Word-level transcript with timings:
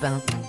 20. 0.00 0.47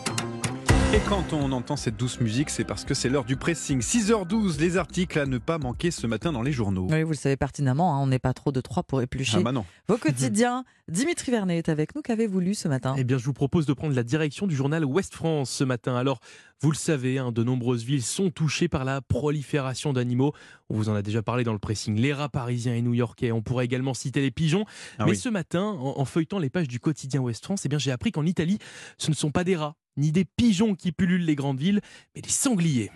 Et 0.91 0.99
quand 1.07 1.33
on 1.33 1.51
entend 1.51 1.75
cette 1.75 1.97
douce 1.97 2.19
musique, 2.19 2.49
c'est 2.49 2.63
parce 2.63 2.83
que 2.83 2.95
c'est 2.95 3.09
l'heure 3.09 3.23
du 3.23 3.35
pressing. 3.35 3.79
6h12, 3.79 4.59
les 4.59 4.75
articles 4.77 5.19
à 5.19 5.27
ne 5.27 5.37
pas 5.37 5.59
manquer 5.59 5.91
ce 5.91 6.07
matin 6.07 6.31
dans 6.31 6.41
les 6.41 6.51
journaux. 6.51 6.87
Oui, 6.89 7.03
vous 7.03 7.11
le 7.11 7.15
savez 7.15 7.37
pertinemment, 7.37 7.93
hein, 7.95 7.99
on 8.01 8.07
n'est 8.07 8.17
pas 8.17 8.33
trop 8.33 8.51
de 8.51 8.59
trois 8.59 8.81
pour 8.81 8.99
éplucher 8.99 9.37
Ah 9.39 9.43
bah 9.43 9.51
non. 9.51 9.65
vos 9.87 9.97
quotidiens. 9.97 10.63
Dimitri 10.89 11.29
Vernet 11.31 11.59
est 11.59 11.69
avec 11.69 11.93
nous. 11.95 12.01
Qu'avez-vous 12.01 12.39
lu 12.39 12.55
ce 12.55 12.67
matin? 12.67 12.95
Eh 12.97 13.03
bien, 13.03 13.19
je 13.19 13.25
vous 13.25 13.33
propose 13.33 13.67
de 13.67 13.73
prendre 13.73 13.93
la 13.93 14.01
direction 14.01 14.47
du 14.47 14.55
journal 14.55 14.83
Ouest 14.83 15.13
France 15.13 15.51
ce 15.51 15.63
matin. 15.63 15.95
Alors, 15.95 16.19
vous 16.61 16.71
le 16.71 16.75
savez, 16.75 17.19
hein, 17.19 17.31
de 17.31 17.43
nombreuses 17.43 17.83
villes 17.83 18.01
sont 18.01 18.31
touchées 18.31 18.67
par 18.67 18.83
la 18.83 18.99
prolifération 19.01 19.93
d'animaux. 19.93 20.33
On 20.71 20.75
vous 20.75 20.89
en 20.89 20.95
a 20.95 21.03
déjà 21.03 21.21
parlé 21.21 21.43
dans 21.43 21.53
le 21.53 21.59
pressing. 21.59 21.95
Les 21.99 22.13
rats 22.13 22.29
parisiens 22.29 22.73
et 22.73 22.81
new-yorkais. 22.81 23.31
On 23.31 23.43
pourrait 23.43 23.65
également 23.65 23.93
citer 23.93 24.21
les 24.21 24.31
pigeons. 24.31 24.65
Ah 24.97 25.05
Mais 25.05 25.11
oui. 25.11 25.17
ce 25.17 25.29
matin, 25.29 25.61
en, 25.61 25.99
en 25.99 26.05
feuilletant 26.05 26.39
les 26.39 26.49
pages 26.49 26.67
du 26.67 26.79
quotidien 26.79 27.21
Ouest 27.21 27.43
France, 27.45 27.61
eh 27.65 27.69
bien, 27.69 27.77
j'ai 27.77 27.91
appris 27.91 28.11
qu'en 28.11 28.25
Italie, 28.25 28.57
ce 28.97 29.11
ne 29.11 29.15
sont 29.15 29.29
pas 29.29 29.43
des 29.43 29.55
rats 29.55 29.75
ni 29.99 30.11
des 30.11 30.25
pigeons 30.25 30.75
qui 30.75 30.91
pullulent 30.91 31.25
les 31.25 31.35
grandes 31.35 31.59
villes, 31.59 31.81
mais 32.15 32.21
des 32.21 32.29
sangliers. 32.29 32.91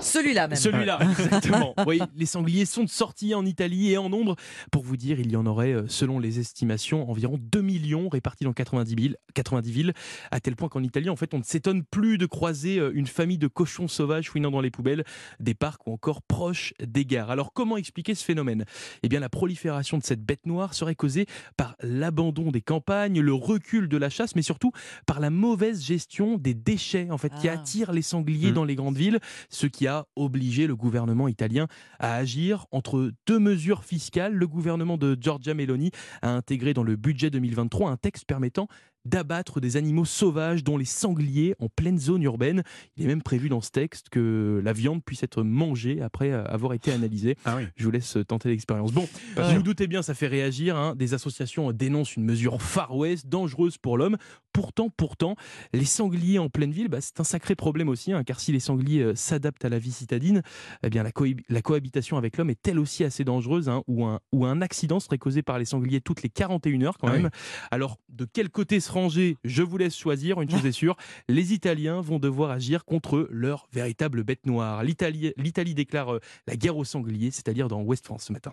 Celui-là 0.00 0.48
même. 0.48 0.56
Celui-là, 0.56 0.98
exactement. 1.00 1.74
Oui, 1.86 2.00
les 2.16 2.26
sangliers 2.26 2.66
sont 2.66 2.84
de 2.84 2.88
sortie 2.88 3.34
en 3.34 3.46
Italie 3.46 3.92
et 3.92 3.98
en 3.98 4.10
nombre. 4.10 4.36
Pour 4.70 4.82
vous 4.82 4.96
dire, 4.96 5.20
il 5.20 5.30
y 5.30 5.36
en 5.36 5.46
aurait, 5.46 5.72
euh, 5.72 5.84
selon 5.88 6.18
les 6.18 6.38
estimations, 6.38 7.08
environ 7.10 7.38
2 7.40 7.62
millions 7.62 8.08
répartis 8.08 8.44
dans 8.44 8.52
90 8.52 8.94
villes, 8.94 9.16
90 9.34 9.70
villes 9.70 9.92
à 10.30 10.40
tel 10.40 10.56
point 10.56 10.68
qu'en 10.68 10.82
Italie, 10.82 11.08
en 11.08 11.16
fait, 11.16 11.34
on 11.34 11.38
ne 11.38 11.44
s'étonne 11.44 11.84
plus 11.84 12.18
de 12.18 12.26
croiser 12.26 12.78
euh, 12.78 12.90
une 12.94 13.06
famille 13.06 13.38
de 13.38 13.46
cochons 13.46 13.88
sauvages 13.88 14.30
fouinant 14.30 14.50
dans 14.50 14.60
les 14.60 14.70
poubelles, 14.70 15.04
des 15.40 15.54
parcs 15.54 15.86
ou 15.86 15.92
encore 15.92 16.22
proches 16.22 16.74
des 16.82 17.04
gares. 17.04 17.30
Alors, 17.30 17.52
comment 17.52 17.76
expliquer 17.76 18.14
ce 18.14 18.24
phénomène? 18.24 18.64
Eh 19.02 19.08
bien, 19.08 19.20
la 19.20 19.28
prolifération 19.28 19.98
de 19.98 20.02
cette 20.02 20.22
bête 20.22 20.46
noire 20.46 20.74
serait 20.74 20.94
causée 20.94 21.26
par 21.56 21.76
l'abandon 21.80 22.50
des 22.50 22.60
campagnes, 22.60 23.20
le 23.20 23.32
recul 23.32 23.88
de 23.88 23.96
la 23.96 24.10
chasse, 24.10 24.34
mais 24.34 24.42
surtout 24.42 24.72
par 25.06 25.20
la 25.20 25.27
mauvaise 25.30 25.82
gestion 25.84 26.36
des 26.38 26.54
déchets, 26.54 27.10
en 27.10 27.18
fait, 27.18 27.32
qui 27.40 27.48
Ah. 27.48 27.52
attirent 27.54 27.92
les 27.92 28.02
sangliers 28.02 28.48
Mhm. 28.48 28.54
dans 28.54 28.64
les 28.64 28.74
grandes 28.74 28.96
villes, 28.96 29.18
ce 29.50 29.66
qui 29.66 29.86
a 29.86 30.06
obligé 30.16 30.66
le 30.66 30.76
gouvernement 30.76 31.28
italien 31.28 31.66
à 31.98 32.14
agir 32.14 32.66
entre 32.70 33.12
deux 33.26 33.38
mesures 33.38 33.84
fiscales. 33.84 34.34
Le 34.34 34.46
gouvernement 34.46 34.96
de 34.96 35.16
Giorgia 35.20 35.54
Meloni 35.54 35.90
a 36.22 36.30
intégré 36.30 36.74
dans 36.74 36.82
le 36.82 36.96
budget 36.96 37.30
2023 37.30 37.90
un 37.90 37.96
texte 37.96 38.24
permettant 38.26 38.68
d'abattre 39.04 39.60
des 39.60 39.76
animaux 39.76 40.04
sauvages, 40.04 40.64
dont 40.64 40.76
les 40.76 40.84
sangliers, 40.84 41.54
en 41.60 41.68
pleine 41.68 41.98
zone 41.98 42.22
urbaine. 42.22 42.62
Il 42.96 43.04
est 43.04 43.06
même 43.08 43.22
prévu 43.22 43.48
dans 43.48 43.60
ce 43.60 43.70
texte 43.70 44.08
que 44.10 44.60
la 44.62 44.72
viande 44.72 45.02
puisse 45.04 45.22
être 45.22 45.42
mangée 45.42 46.00
après 46.02 46.32
avoir 46.32 46.72
été 46.74 46.92
analysée. 46.92 47.36
Ah 47.44 47.56
oui. 47.56 47.62
Je 47.76 47.84
vous 47.84 47.90
laisse 47.90 48.18
tenter 48.26 48.48
l'expérience. 48.50 48.92
Bon, 48.92 49.08
vous 49.36 49.54
vous 49.54 49.62
doutez 49.62 49.86
bien, 49.86 50.02
ça 50.02 50.14
fait 50.14 50.26
réagir. 50.26 50.76
hein. 50.76 50.94
Des 50.96 51.14
associations 51.14 51.72
dénoncent 51.72 52.16
une 52.16 52.24
mesure 52.24 52.60
Far 52.60 52.94
West, 52.96 53.26
dangereuse 53.28 53.78
pour 53.78 53.96
l'homme. 53.98 54.16
Pourtant, 54.52 54.90
pourtant, 54.90 55.36
les 55.72 55.84
sangliers 55.84 56.38
en 56.38 56.48
pleine 56.48 56.72
ville, 56.72 56.88
bah, 56.88 57.00
c'est 57.00 57.20
un 57.20 57.24
sacré 57.24 57.54
problème 57.54 57.88
aussi, 57.88 58.12
hein, 58.12 58.24
car 58.24 58.40
si 58.40 58.50
les 58.50 58.58
sangliers 58.60 59.02
euh, 59.02 59.14
s'adaptent 59.14 59.64
à 59.64 59.68
la 59.68 59.78
vie 59.78 59.92
citadine, 59.92 60.42
eh 60.82 60.90
bien 60.90 61.02
la, 61.04 61.10
cohab- 61.12 61.40
la 61.48 61.62
cohabitation 61.62 62.16
avec 62.16 62.36
l'homme 62.36 62.50
est 62.50 62.66
elle 62.66 62.78
aussi 62.80 63.04
assez 63.04 63.22
dangereuse, 63.24 63.68
hein, 63.68 63.82
ou, 63.86 64.04
un, 64.04 64.60
accident 64.60 64.98
serait 64.98 65.18
causé 65.18 65.42
par 65.42 65.58
les 65.58 65.64
sangliers 65.64 66.00
toutes 66.00 66.22
les 66.22 66.28
41 66.28 66.82
heures 66.82 66.98
quand 66.98 67.06
Ah 67.08 67.12
oui. 67.14 67.22
même. 67.22 67.30
Alors, 67.70 67.98
de 68.08 68.24
quel 68.30 68.50
côté 68.50 68.80
se 68.88 68.92
ranger 68.92 69.36
Je 69.44 69.62
vous 69.62 69.76
laisse 69.76 69.96
choisir. 69.96 70.40
Une 70.40 70.50
chose 70.50 70.64
est 70.64 70.72
sûre, 70.72 70.96
les 71.28 71.52
Italiens 71.52 72.00
vont 72.00 72.18
devoir 72.18 72.50
agir 72.50 72.84
contre 72.84 73.28
leur 73.30 73.66
véritable 73.72 74.24
bête 74.24 74.46
noire. 74.46 74.82
L'Italie 74.82 75.32
l'Italie 75.36 75.74
déclare 75.74 76.14
euh, 76.14 76.20
la 76.46 76.56
guerre 76.56 76.76
aux 76.76 76.84
sangliers, 76.84 77.30
c'est-à-dire 77.30 77.68
dans 77.68 77.82
West 77.82 78.06
France 78.06 78.24
ce 78.24 78.32
matin. 78.32 78.52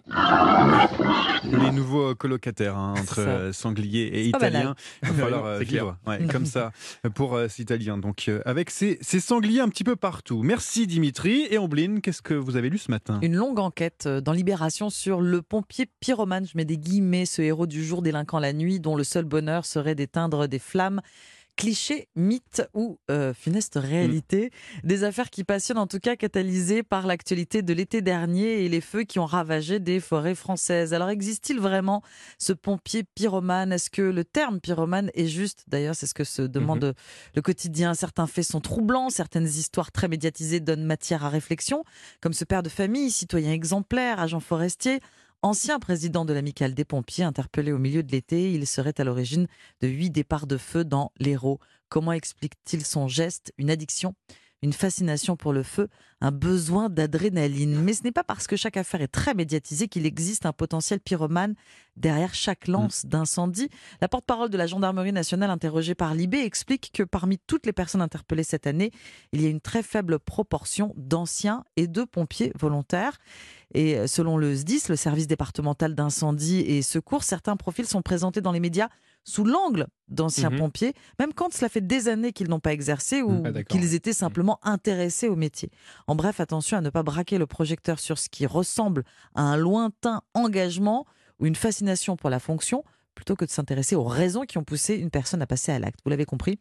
Les 1.44 1.72
nouveaux 1.72 2.16
colocataires 2.16 2.78
hein, 2.78 2.96
entre 2.98 3.20
euh, 3.20 3.54
sangliers 3.54 4.08
et 4.08 4.28
italiens. 4.28 4.76
Il 5.04 5.10
va 5.10 5.14
falloir 5.24 5.46
euh, 5.46 5.60
c'est 5.60 5.66
clair. 5.66 5.84
vivre 5.84 5.98
ouais, 6.08 6.28
comme 6.32 6.46
ça 6.46 6.72
pour 7.14 7.36
euh, 7.36 7.48
ces 7.48 7.64
Italiens. 7.64 7.98
Donc, 7.98 8.26
euh, 8.28 8.42
avec 8.46 8.70
ces, 8.70 8.98
ces 9.02 9.20
sangliers 9.20 9.62
un 9.62 9.70
petit 9.70 9.84
peu 9.84 9.96
partout. 9.96 10.42
Merci 10.44 10.88
Dimitri. 10.88 11.48
Et 11.50 11.58
Ombline, 11.58 12.02
qu'est-ce 12.02 12.22
que 12.22 12.34
vous 12.34 12.56
avez 12.56 12.70
lu 12.70 12.78
ce 12.78 12.92
matin? 12.92 13.20
Une 13.22 13.36
longue 13.36 13.60
enquête 13.60 14.08
dans 14.08 14.34
Libération 14.34 14.90
sur 14.90 15.22
le 15.22 15.42
pompier 15.42 15.88
pyromane, 16.00 16.46
je 16.46 16.58
mets 16.58 16.66
des 16.66 16.78
guillemets, 16.78 17.26
ce 17.26 17.42
héros 17.42 17.68
du 17.68 17.84
jour 17.84 18.02
délinquant 18.02 18.40
la 18.40 18.54
nuit, 18.54 18.80
dont 18.80 18.96
le 18.96 19.04
seul 19.04 19.26
bonheur 19.26 19.66
serait 19.66 19.96
d'éteindre 19.96 20.25
des 20.28 20.60
flammes. 20.60 21.02
Cliché, 21.58 22.10
mythe 22.18 22.68
ou 22.74 23.00
euh, 23.10 23.34
funeste 23.34 23.80
réalité. 23.82 24.52
Des 24.84 25.06
affaires 25.06 25.30
qui 25.30 25.46
passionnent 25.46 25.78
en 25.78 25.88
tout 25.88 26.00
cas 26.00 26.18
catalysées 26.18 26.84
par 26.84 27.08
l'actualité 27.08 27.62
de 27.62 27.74
l'été 27.74 28.02
dernier 28.02 28.66
et 28.66 28.68
les 28.68 28.82
feux 28.82 29.04
qui 29.04 29.20
ont 29.20 29.26
ravagé 29.26 29.80
des 29.80 30.02
forêts 30.02 30.36
françaises. 30.36 30.94
Alors 30.94 31.10
existe-t-il 31.10 31.62
vraiment 31.62 32.02
ce 32.40 32.52
pompier 32.52 33.04
pyromane? 33.04 33.72
Est-ce 33.72 33.90
que 33.90 34.02
le 34.02 34.26
terme 34.26 34.60
pyromane 34.60 35.12
est 35.14 35.28
juste? 35.28 35.64
D'ailleurs, 35.70 35.96
c'est 35.96 36.08
ce 36.08 36.14
que 36.14 36.26
se 36.26 36.42
demande 36.42 36.94
le 37.36 37.42
quotidien. 37.42 37.94
Certains 37.94 38.28
faits 38.28 38.48
sont 38.48 38.60
troublants, 38.60 39.10
certaines 39.10 39.48
histoires 39.48 39.94
très 39.94 40.10
médiatisées 40.10 40.60
donnent 40.60 40.84
matière 40.84 41.24
à 41.24 41.30
réflexion, 41.30 41.86
comme 42.20 42.34
ce 42.34 42.44
père 42.44 42.64
de 42.64 42.70
famille, 42.70 43.12
citoyen 43.12 43.54
exemplaire, 43.54 44.20
agent 44.20 44.42
forestier, 44.42 45.00
ancien 45.42 45.80
président 45.80 46.26
de 46.26 46.34
l'amicale 46.34 46.74
des 46.74 46.86
pompiers, 46.86 47.24
interpellé 47.24 47.72
au 47.72 47.78
milieu 47.78 48.04
de 48.04 48.12
l'été. 48.12 48.52
Il 48.54 48.66
serait 48.68 49.00
à 49.00 49.04
l'origine 49.04 49.48
de 49.82 49.88
huit 49.88 50.10
départs 50.10 50.48
de 50.48 50.58
feu 50.58 50.84
dans 50.84 51.12
l'Hérault. 51.20 51.60
Comment 51.90 52.14
explique-t-il 52.14 52.86
son 52.86 53.08
geste? 53.08 53.54
Une 53.58 53.70
addiction? 53.70 54.16
Une 54.62 54.74
fascination 54.74 55.36
pour 55.36 55.54
le 55.54 55.62
feu, 55.62 55.90
un 56.26 56.32
besoin 56.32 56.90
d'adrénaline. 56.90 57.80
Mais 57.82 57.94
ce 57.94 58.04
n'est 58.04 58.12
pas 58.12 58.24
parce 58.24 58.48
que 58.48 58.56
chaque 58.56 58.78
affaire 58.78 59.02
est 59.02 59.08
très 59.08 59.34
médiatisée 59.34 59.88
qu'il 59.88 60.06
existe 60.06 60.46
un 60.46 60.54
potentiel 60.54 61.00
pyromane 61.00 61.56
derrière 61.96 62.34
chaque 62.34 62.68
lance 62.68 63.06
d'incendie. 63.06 63.70
La 64.02 64.08
porte-parole 64.10 64.50
de 64.50 64.58
la 64.58 64.68
gendarmerie 64.68 65.14
nationale 65.14 65.50
interrogée 65.50 65.96
par 65.96 66.14
Libé 66.14 66.40
explique 66.40 66.92
que 66.94 67.04
parmi 67.04 67.38
toutes 67.38 67.66
les 67.66 67.74
personnes 67.74 68.02
interpellées 68.02 68.44
cette 68.44 68.68
année, 68.68 68.92
il 69.32 69.42
y 69.42 69.46
a 69.46 69.50
une 69.50 69.62
très 69.62 69.84
faible 69.84 70.20
proportion 70.20 70.94
d'anciens 70.98 71.64
et 71.78 71.88
de 71.88 72.04
pompiers 72.04 72.52
volontaires. 72.60 73.18
Et 73.74 73.98
euh, 73.98 74.08
selon 74.08 74.38
le 74.38 74.54
SDIS, 74.56 74.84
le 74.90 74.96
service 74.96 75.28
départemental 75.28 75.96
d'incendie 75.96 76.60
et 76.60 76.82
secours, 76.82 77.24
certains 77.24 77.56
profils 77.56 77.86
sont 77.88 78.02
présentés 78.02 78.42
dans 78.42 78.52
les 78.52 78.60
médias 78.60 78.90
sous 79.28 79.44
l'angle 79.44 79.88
d'anciens 80.08 80.52
Mhm. 80.52 80.58
pompiers, 80.60 80.94
même 81.18 81.34
quand 81.34 81.52
cela 81.52 81.68
fait 81.68 81.82
des 81.82 82.08
années 82.10 82.32
qu'ils 82.32 82.48
n'ont 82.48 82.60
pas 82.60 82.74
exercé 82.74 83.24
ou 83.24 83.42
Ah, 83.44 83.64
qu'ils 83.64 83.96
étaient 83.96 84.14
simplement 84.14 84.60
intéressés 84.62 85.28
au 85.30 85.36
métier. 85.36 85.72
En 86.06 86.15
bref, 86.16 86.40
attention 86.40 86.78
à 86.78 86.82
ne 86.82 86.90
pas 86.90 87.04
braquer 87.04 87.38
le 87.38 87.46
projecteur 87.46 88.00
sur 88.00 88.18
ce 88.18 88.30
qui 88.30 88.46
ressemble 88.46 89.04
à 89.36 89.42
un 89.42 89.58
lointain 89.58 90.22
engagement 90.34 91.06
ou 91.40 91.46
une 91.46 91.56
fascination 91.56 92.16
pour 92.16 92.30
la 92.30 92.40
fonction, 92.40 92.84
plutôt 93.14 93.36
que 93.36 93.46
de 93.46 93.50
s'intéresser 93.50 93.96
aux 93.96 94.04
raisons 94.04 94.42
qui 94.42 94.58
ont 94.58 94.64
poussé 94.64 94.96
une 94.96 95.10
personne 95.10 95.42
à 95.42 95.48
passer 95.48 95.72
à 95.72 95.80
l'acte. 95.80 96.00
Vous 96.04 96.10
l'avez 96.10 96.26
compris 96.26 96.60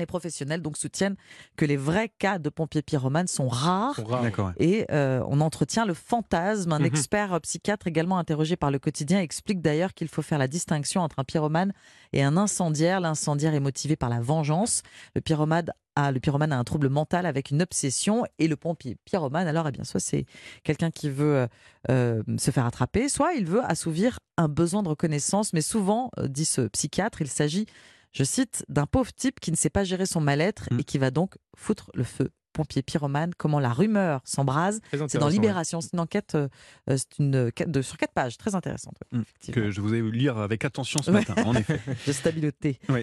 les 0.00 0.06
professionnels 0.06 0.62
donc 0.62 0.76
soutiennent 0.76 1.16
que 1.56 1.64
les 1.64 1.76
vrais 1.76 2.08
cas 2.18 2.38
de 2.38 2.48
pompiers 2.48 2.82
pyromanes 2.82 3.28
sont 3.28 3.48
rares 3.48 3.98
ouais. 3.98 4.32
et 4.58 4.86
euh, 4.90 5.22
on 5.28 5.40
entretient 5.40 5.84
le 5.86 5.94
fantasme. 5.94 6.72
Un 6.72 6.80
Mhm. 6.80 6.84
expert 6.86 7.34
euh, 7.34 7.38
psychiatre 7.40 7.86
également 7.86 8.18
interrogé 8.18 8.56
par 8.56 8.70
le 8.70 8.78
quotidien 8.78 9.20
explique 9.20 9.60
d'ailleurs 9.60 9.94
qu'il 9.94 10.08
faut 10.08 10.22
faire 10.22 10.38
la 10.38 10.48
distinction 10.48 11.02
entre 11.02 11.18
un 11.18 11.24
pyromane 11.24 11.72
et 12.12 12.22
un 12.22 12.36
incendiaire. 12.36 13.00
L'incendiaire 13.00 13.54
est 13.54 13.60
motivé 13.60 13.96
par 13.96 14.08
la 14.08 14.20
vengeance. 14.20 14.82
Le 15.14 15.20
pyromane 15.20 15.66
a, 15.96 16.10
le 16.12 16.20
pyromane 16.20 16.52
a 16.52 16.58
un 16.58 16.64
trouble 16.64 16.88
mental 16.88 17.26
avec 17.26 17.50
une 17.50 17.62
obsession 17.62 18.24
et 18.38 18.48
le 18.48 18.56
pompier 18.56 18.96
pyromane, 19.04 19.46
alors 19.48 19.66
eh 19.68 19.72
bien 19.72 19.84
soit 19.84 20.00
c'est 20.00 20.24
quelqu'un 20.62 20.90
qui 20.90 21.10
veut 21.10 21.48
euh, 21.90 22.22
se 22.38 22.50
faire 22.50 22.64
attraper, 22.64 23.08
soit 23.08 23.34
il 23.34 23.44
veut 23.44 23.62
assouvir 23.64 24.18
un 24.36 24.48
besoin 24.48 24.82
de 24.82 24.88
reconnaissance. 24.88 25.52
Mais 25.52 25.60
souvent, 25.60 26.10
dit 26.22 26.44
ce 26.44 26.62
psychiatre, 26.68 27.20
il 27.20 27.28
s'agit, 27.28 27.66
je 28.12 28.24
cite, 28.24 28.64
d'un 28.68 28.86
pauvre 28.86 29.12
type 29.12 29.40
qui 29.40 29.50
ne 29.50 29.56
sait 29.56 29.70
pas 29.70 29.84
gérer 29.84 30.06
son 30.06 30.20
mal-être 30.20 30.68
Mm. 30.70 30.80
et 30.80 30.84
qui 30.84 30.98
va 30.98 31.10
donc 31.10 31.34
foutre 31.56 31.90
le 31.94 32.04
feu. 32.04 32.30
Pompier 32.60 32.82
pyromane, 32.82 33.30
comment 33.38 33.58
la 33.58 33.70
rumeur 33.72 34.20
s'embrase. 34.24 34.82
C'est 35.08 35.16
dans 35.16 35.26
ouais. 35.28 35.32
Libération. 35.32 35.80
C'est 35.80 35.94
une 35.94 36.00
enquête 36.00 36.34
euh, 36.34 36.48
euh, 36.90 36.98
c'est 36.98 37.18
une 37.18 37.50
de, 37.66 37.80
sur 37.80 37.96
quatre 37.96 38.12
pages, 38.12 38.36
très 38.36 38.54
intéressante. 38.54 38.96
ouais, 39.00 39.18
Mm. 39.18 39.22
effectivement. 39.22 39.62
Que 39.64 39.70
je 39.70 39.80
vous 39.80 39.94
ai 39.94 40.02
lire 40.02 40.36
avec 40.36 40.62
attention 40.66 41.00
ce 41.02 41.10
matin, 41.10 41.34
en 41.46 41.54
effet. 41.54 41.80
De. 42.40 42.52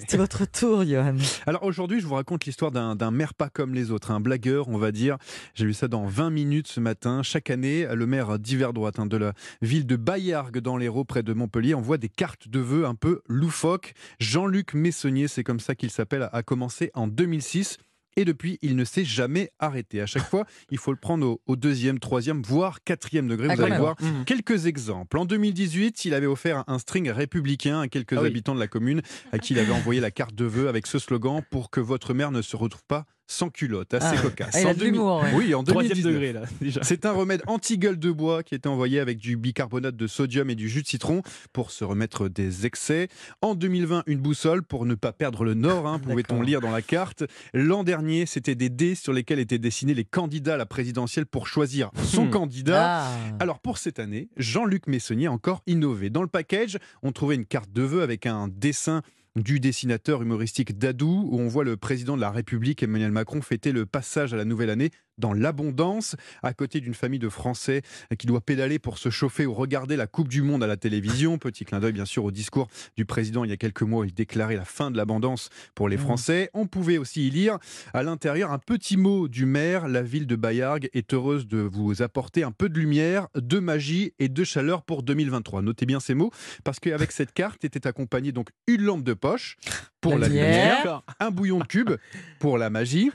C'est 0.07 0.17
votre 0.17 0.45
tour, 0.45 0.85
Johan. 0.85 1.15
Alors 1.47 1.63
aujourd'hui, 1.63 1.99
je 1.99 2.05
vous 2.05 2.13
raconte 2.15 2.45
l'histoire 2.45 2.71
d'un 2.71 3.11
maire 3.11 3.33
pas 3.33 3.49
comme 3.49 3.73
les 3.73 3.89
autres, 3.91 4.11
un 4.11 4.19
blagueur, 4.19 4.67
on 4.69 4.77
va 4.77 4.91
dire. 4.91 5.17
J'ai 5.55 5.65
lu 5.65 5.73
ça 5.73 5.87
dans 5.87 6.05
20 6.05 6.29
minutes 6.29 6.67
ce 6.67 6.79
matin. 6.79 7.23
Chaque 7.23 7.49
année, 7.49 7.87
le 7.91 8.05
maire 8.05 8.37
d'hiver 8.37 8.73
droite 8.73 8.99
hein, 8.99 9.05
de 9.07 9.17
la 9.17 9.33
ville 9.63 9.85
de 9.87 9.95
Bayargues 9.95 10.59
dans 10.59 10.77
l'Hérault, 10.77 11.03
près 11.03 11.23
de 11.23 11.33
Montpellier, 11.33 11.73
envoie 11.73 11.97
des 11.97 12.09
cartes 12.09 12.47
de 12.47 12.59
vœux 12.59 12.85
un 12.85 12.95
peu 12.95 13.21
loufoques. 13.27 13.93
Jean-Luc 14.19 14.73
Messonnier, 14.75 15.27
c'est 15.27 15.43
comme 15.43 15.59
ça 15.59 15.73
qu'il 15.75 15.89
s'appelle, 15.89 16.29
a 16.31 16.43
commencé 16.43 16.91
en 16.93 17.07
2006. 17.07 17.77
Et 18.17 18.25
depuis, 18.25 18.57
il 18.61 18.75
ne 18.75 18.83
s'est 18.83 19.05
jamais 19.05 19.51
arrêté. 19.59 20.01
À 20.01 20.05
chaque 20.07 20.27
fois, 20.27 20.45
il 20.71 20.77
faut 20.77 20.91
le 20.91 20.97
prendre 20.97 21.25
au, 21.25 21.41
au 21.45 21.55
deuxième, 21.55 21.99
troisième, 21.99 22.41
voire 22.41 22.83
quatrième 22.83 23.27
degré. 23.27 23.47
Ah, 23.51 23.55
Vous 23.55 23.61
allez 23.61 23.71
même. 23.71 23.79
voir, 23.79 23.95
Mhm. 24.01 24.25
Quelques 24.25 24.65
exemples. 24.65 25.17
En 25.19 25.25
2018, 25.25 26.03
il 26.05 26.13
avait 26.13 26.25
offert 26.25 26.63
un 26.67 26.79
string 26.79 27.09
républicain 27.11 27.79
à 27.81 27.87
quelques 27.87 28.13
Ah 28.13 28.21
oui. 28.21 28.27
habitants 28.27 28.55
de 28.55 28.59
la 28.59 28.67
commune 28.67 29.01
à 29.31 29.39
qui 29.39 29.53
il 29.53 29.59
avait 29.59 29.71
envoyé 29.71 30.01
la 30.01 30.11
carte 30.11 30.33
de 30.35 30.45
vœux 30.45 30.67
avec 30.67 30.87
ce 30.87 30.99
slogan 30.99 31.41
pour 31.51 31.69
que 31.69 31.79
votre 31.79 32.13
mère 32.13 32.31
ne 32.31 32.41
se 32.41 32.55
retrouve 32.55 32.83
pas 32.87 33.05
sans 33.27 33.49
culotte, 33.49 33.93
assez 33.93 34.15
Ah. 34.17 34.21
cocasse. 34.21 34.55
Ah, 34.55 34.61
il 34.61 34.67
a 34.67 34.69
En 34.69 34.73
de 34.73 34.79
2000 34.79 34.93
l'humour, 34.93 35.21
ouais. 35.21 35.31
Oui, 35.35 35.53
en 35.53 35.63
Troisième 35.63 35.97
2019. 35.97 36.13
degré 36.13 36.33
là 36.33 36.43
déjà. 36.61 36.81
C'est 36.83 37.05
un 37.05 37.11
remède 37.11 37.41
anti-gueule 37.47 37.99
de 37.99 38.11
bois 38.11 38.41
qui 38.43 38.55
était 38.55 38.67
envoyé 38.69 38.99
avec 38.99 39.17
du 39.17 39.35
bicarbonate 39.37 39.95
de 39.95 40.07
sodium 40.07 40.49
et 40.49 40.55
du 40.55 40.69
jus 40.69 40.81
de 40.81 40.87
citron 40.87 41.21
pour 41.53 41.71
se 41.71 41.83
remettre 41.83 42.29
des 42.29 42.65
excès. 42.65 43.09
En 43.41 43.53
2020, 43.55 44.03
une 44.07 44.19
boussole 44.19 44.63
pour 44.63 44.85
ne 44.85 44.95
pas 44.95 45.11
perdre 45.11 45.43
le 45.43 45.53
nord, 45.53 45.87
hein, 45.87 45.99
pouvait-on 46.03 46.41
lire 46.41 46.61
dans 46.61 46.71
la 46.71 46.81
carte. 46.81 47.23
L'an 47.53 47.83
dernier, 47.83 48.25
c'était 48.25 48.55
des 48.55 48.69
dés 48.69 48.95
sur 48.95 49.11
lesquels 49.13 49.39
étaient 49.39 49.59
dessinés 49.59 49.93
les 49.93 50.05
candidats 50.05 50.53
à 50.53 50.57
la 50.57 50.65
présidentielle 50.65 51.25
pour 51.25 51.47
choisir 51.47 51.91
son 52.03 52.25
Hmm. 52.25 52.29
candidat. 52.31 53.03
Ah. 53.05 53.11
Alors 53.39 53.59
pour 53.59 53.77
cette 53.77 53.99
année, 53.99 54.29
Jean-Luc 54.37 54.87
Messonnier 54.87 55.27
a 55.27 55.31
encore 55.31 55.61
innové. 55.67 56.09
Dans 56.09 56.21
le 56.21 56.27
package, 56.27 56.77
on 57.03 57.11
trouvait 57.11 57.35
une 57.35 57.45
carte 57.45 57.71
de 57.73 57.81
vœux 57.81 58.01
avec 58.01 58.25
un 58.25 58.47
dessin 58.47 59.01
du 59.41 59.59
dessinateur 59.59 60.21
humoristique 60.21 60.77
Dadou, 60.77 61.27
où 61.31 61.39
on 61.39 61.47
voit 61.47 61.63
le 61.63 61.77
président 61.77 62.15
de 62.15 62.21
la 62.21 62.31
République, 62.31 62.83
Emmanuel 62.83 63.11
Macron, 63.11 63.41
fêter 63.41 63.71
le 63.71 63.85
passage 63.85 64.33
à 64.33 64.37
la 64.37 64.45
nouvelle 64.45 64.69
année 64.69 64.91
dans 65.17 65.33
l'abondance, 65.33 66.15
à 66.43 66.53
côté 66.53 66.79
d'une 66.79 66.93
famille 66.93 67.19
de 67.19 67.29
Français 67.29 67.81
qui 68.17 68.27
doit 68.27 68.41
pédaler 68.41 68.79
pour 68.79 68.97
se 68.97 69.09
chauffer 69.09 69.45
ou 69.45 69.53
regarder 69.53 69.95
la 69.95 70.07
Coupe 70.07 70.27
du 70.27 70.41
Monde 70.41 70.63
à 70.63 70.67
la 70.67 70.77
télévision. 70.77 71.37
Petit 71.37 71.65
clin 71.65 71.79
d'œil, 71.79 71.93
bien 71.93 72.05
sûr, 72.05 72.23
au 72.25 72.31
discours 72.31 72.67
du 72.95 73.05
président 73.05 73.43
il 73.43 73.49
y 73.49 73.53
a 73.53 73.57
quelques 73.57 73.81
mois, 73.81 74.01
où 74.01 74.05
il 74.05 74.13
déclarait 74.13 74.55
la 74.55 74.65
fin 74.65 74.91
de 74.91 74.97
l'abondance 74.97 75.49
pour 75.75 75.89
les 75.89 75.97
Mmh. 75.97 75.99
Français. 75.99 76.49
On 76.53 76.67
pouvait 76.67 76.97
aussi 76.99 77.27
y 77.27 77.31
lire 77.31 77.57
à 77.93 78.03
l'intérieur 78.03 78.51
un 78.51 78.59
petit 78.59 78.97
mot 78.97 79.27
du 79.27 79.45
maire. 79.45 79.87
La 79.87 80.03
ville 80.03 80.27
de 80.27 80.35
Bayargues 80.35 80.89
est 80.93 81.13
heureuse 81.13 81.47
de 81.47 81.57
vous 81.57 82.01
apporter 82.01 82.43
un 82.43 82.51
peu 82.51 82.69
de 82.69 82.77
lumière, 82.79 83.27
de 83.35 83.59
magie 83.59 84.13
et 84.19 84.29
de 84.29 84.43
chaleur 84.43 84.83
pour 84.83 85.01
2023. 85.03 85.61
Notez 85.63 85.85
bien 85.87 85.99
ces 85.99 86.13
mots, 86.13 86.31
parce 86.63 86.79
qu'avec 86.79 87.11
cette 87.11 87.33
carte 87.33 87.65
était 87.65 87.87
accompagnée 87.87 88.31
donc 88.31 88.49
une 88.67 88.83
lampe 88.83 89.03
de 89.03 89.13
poche 89.13 89.55
pour 90.01 90.13
La 90.13 90.19
la, 90.19 90.27
lumière. 90.27 90.77
lumière, 90.77 91.01
un 91.19 91.31
bouillon 91.31 91.59
de 91.59 91.65
cube 91.65 91.91
pour 92.39 92.57
la 92.57 92.69
magie. 92.69 93.11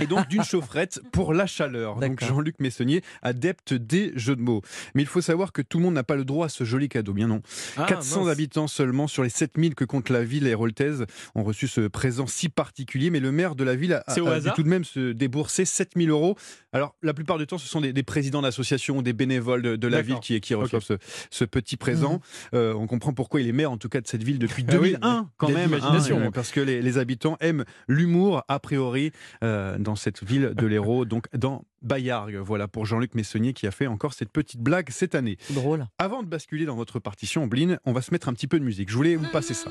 Et 0.00 0.06
donc 0.06 0.28
d'une 0.28 0.42
chaufferette 0.44 1.00
pour 1.12 1.34
la 1.34 1.46
chaleur. 1.46 1.96
Donc. 1.96 2.24
Jean-Luc 2.24 2.56
Messonnier, 2.58 3.02
adepte 3.22 3.74
des 3.74 4.12
jeux 4.16 4.36
de 4.36 4.40
mots. 4.40 4.62
Mais 4.94 5.02
il 5.02 5.08
faut 5.08 5.20
savoir 5.20 5.52
que 5.52 5.60
tout 5.62 5.78
le 5.78 5.84
monde 5.84 5.94
n'a 5.94 6.04
pas 6.04 6.16
le 6.16 6.24
droit 6.24 6.46
à 6.46 6.48
ce 6.48 6.64
joli 6.64 6.88
cadeau. 6.88 7.12
Bien 7.12 7.26
non. 7.28 7.42
Ah, 7.76 7.84
400 7.86 8.20
mince. 8.24 8.32
habitants 8.32 8.66
seulement 8.68 9.06
sur 9.08 9.22
les 9.22 9.28
7000 9.28 9.74
que 9.74 9.84
compte 9.84 10.08
la 10.10 10.24
ville 10.24 10.46
héroltaise 10.46 11.04
ont 11.34 11.42
reçu 11.42 11.68
ce 11.68 11.82
présent 11.88 12.26
si 12.26 12.48
particulier. 12.48 13.10
Mais 13.10 13.20
le 13.20 13.30
maire 13.32 13.54
de 13.54 13.64
la 13.64 13.74
ville 13.76 13.92
a, 13.92 14.04
a 14.06 14.40
dû 14.40 14.48
tout 14.54 14.62
de 14.62 14.68
même 14.68 14.84
se 14.84 15.12
débourser 15.12 15.64
7000 15.64 16.10
euros. 16.10 16.36
Alors, 16.72 16.94
la 17.02 17.12
plupart 17.14 17.38
du 17.38 17.46
temps, 17.46 17.58
ce 17.58 17.68
sont 17.68 17.80
des, 17.80 17.92
des 17.92 18.02
présidents 18.02 18.42
d'associations, 18.42 19.02
des 19.02 19.12
bénévoles 19.12 19.62
de, 19.62 19.76
de 19.76 19.88
la 19.88 20.02
ville 20.02 20.20
qui, 20.20 20.54
reçoivent 20.54 20.82
ce, 20.82 20.94
ce 21.30 21.44
petit 21.44 21.76
présent. 21.76 22.20
Euh, 22.54 22.72
on 22.74 22.86
comprend 22.86 23.12
pourquoi 23.12 23.40
il 23.40 23.48
est 23.48 23.52
maire, 23.52 23.70
en 23.70 23.78
tout 23.78 23.88
cas, 23.88 24.00
de 24.00 24.06
cette 24.06 24.22
ville 24.22 24.38
depuis 24.38 24.64
Ah 24.68 24.76
oui, 24.78 24.92
2001, 24.92 25.30
quand 25.36 25.48
il 25.48 25.54
y 25.54 25.56
a 25.56 25.66
de 25.66 25.70
même. 25.70 26.22
hein, 26.22 26.30
parce 26.32 26.50
que 26.52 26.60
les, 26.60 26.80
les 26.82 26.98
habitants 26.98 27.36
aiment 27.40 27.64
l'humour, 27.86 28.44
a 28.48 28.58
priori, 28.60 29.12
euh, 29.42 29.47
dans 29.78 29.96
cette 29.96 30.22
ville 30.24 30.52
de 30.54 30.66
l'Hérault, 30.66 31.04
donc 31.04 31.26
dans 31.36 31.64
Bayargues. 31.82 32.36
Voilà 32.36 32.68
pour 32.68 32.86
Jean-Luc 32.86 33.14
Messonnier 33.14 33.52
qui 33.52 33.66
a 33.66 33.70
fait 33.70 33.86
encore 33.86 34.14
cette 34.14 34.30
petite 34.30 34.60
blague 34.60 34.90
cette 34.90 35.14
année. 35.14 35.36
C'est 35.40 35.54
drôle. 35.54 35.86
Avant 35.98 36.22
de 36.22 36.28
basculer 36.28 36.64
dans 36.64 36.76
votre 36.76 36.98
partition, 36.98 37.46
Blin, 37.46 37.78
on 37.84 37.92
va 37.92 38.02
se 38.02 38.12
mettre 38.12 38.28
un 38.28 38.32
petit 38.32 38.46
peu 38.46 38.58
de 38.58 38.64
musique. 38.64 38.90
Je 38.90 38.96
voulais 38.96 39.16
vous 39.16 39.28
passer 39.28 39.54
ça. 39.54 39.70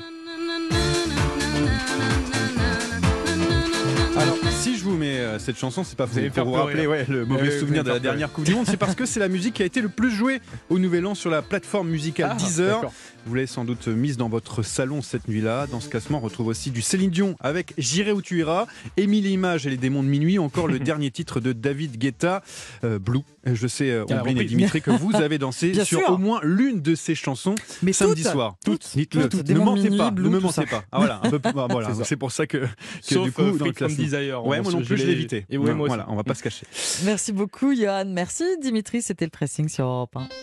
Alors, 4.16 4.36
si 4.50 4.76
je 4.76 4.84
vous 4.84 4.96
mets 4.96 5.17
euh, 5.18 5.38
cette 5.38 5.58
chanson, 5.58 5.84
c'est 5.84 5.96
pas 5.96 6.04
Vous 6.06 6.20
pour, 6.34 6.44
vous 6.44 6.52
rappeler 6.52 6.86
ouais, 6.86 7.04
le 7.08 7.24
mauvais 7.26 7.58
souvenir 7.58 7.84
de 7.84 7.90
la 7.90 7.98
dernière 7.98 8.32
Coupe 8.32 8.44
du 8.44 8.54
Monde, 8.54 8.66
c'est 8.68 8.76
parce 8.76 8.94
que 8.94 9.06
c'est 9.06 9.20
la 9.20 9.28
musique 9.28 9.54
qui 9.54 9.62
a 9.62 9.66
été 9.66 9.80
le 9.80 9.88
plus 9.88 10.10
jouée 10.10 10.40
au 10.70 10.78
Nouvel 10.78 11.06
An 11.06 11.14
sur 11.14 11.30
la 11.30 11.42
plateforme 11.42 11.88
musicale 11.88 12.30
Ah, 12.32 12.36
Deezer. 12.36 12.90
Vous 13.26 13.34
l'avez 13.34 13.46
sans 13.46 13.64
doute 13.66 13.88
mise 13.88 14.16
dans 14.16 14.28
votre 14.30 14.62
salon 14.62 15.02
cette 15.02 15.28
nuit-là. 15.28 15.66
Dans 15.66 15.80
ce 15.80 15.88
classement, 15.90 16.18
on 16.18 16.20
retrouve 16.22 16.46
aussi 16.46 16.70
du 16.70 16.80
Céline 16.80 17.10
Dion 17.10 17.36
avec 17.40 17.74
J'irai 17.76 18.12
où 18.12 18.22
tu 18.22 18.38
iras, 18.38 18.66
Émile 18.96 19.26
Images 19.26 19.66
et 19.66 19.70
les 19.70 19.76
démons 19.76 20.02
de 20.02 20.08
minuit, 20.08 20.38
encore 20.38 20.66
le 20.66 20.78
dernier 20.78 21.10
titre 21.10 21.40
de 21.40 21.52
David 21.52 21.98
Guetta, 21.98 22.42
euh, 22.84 22.98
Blue. 22.98 23.20
Je 23.44 23.66
sais, 23.66 23.90
euh, 23.90 24.04
Ah, 24.10 24.20
Omblin 24.22 24.36
et. 24.40 24.44
Dimitri, 24.44 24.80
que 24.80 24.90
vous 24.90 25.14
avez 25.16 25.36
dansé 25.38 25.70
Bien 25.70 25.84
sur 25.84 26.00
sûr. 26.00 26.10
au 26.12 26.18
moins 26.18 26.40
l'une 26.42 26.80
de 26.80 26.94
ces 26.94 27.14
chansons 27.14 27.54
Mais 27.82 27.92
samedi 27.92 28.22
toutes, 28.22 28.32
soir. 28.32 28.56
toutes, 28.64 28.88
Dites-le. 28.94 29.28
toutes. 29.28 29.48
Ne 29.48 29.58
mentez 29.58 29.90
pas, 29.90 30.10
ne 30.10 30.28
me 30.28 30.38
mentez 30.40 30.64
pas. 30.66 30.84
Ah, 30.90 30.98
voilà, 30.98 31.20
bah, 31.54 31.66
voilà, 31.70 31.90
C'est 32.04 32.16
pour 32.16 32.32
ça 32.32 32.46
que, 32.46 32.58
que 32.58 32.66
Sauf 33.02 33.24
du 33.24 33.32
coup, 33.32 33.58
dans 33.58 33.66
le 33.66 33.72
classement. 33.72 34.02
Desire. 34.04 34.46
Ouais, 34.46 34.60
moi 34.62 34.72
non 34.72 34.82
plus, 34.82 34.96
évité. 35.12 35.46
Et 35.50 35.58
ouais, 35.58 35.74
moi 35.74 35.86
aussi. 35.86 35.88
voilà, 35.88 36.06
on 36.08 36.16
va 36.16 36.24
pas 36.24 36.34
se 36.34 36.42
cacher. 36.42 36.66
Merci 37.04 37.32
beaucoup, 37.32 37.74
Johan. 37.74 38.04
Merci, 38.06 38.44
Dimitri. 38.60 39.02
C'était 39.02 39.24
le 39.24 39.30
pressing 39.30 39.68
sur 39.68 39.86
Europe 39.86 40.16
1. 40.16 40.28